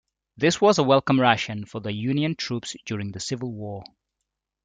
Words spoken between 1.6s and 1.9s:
for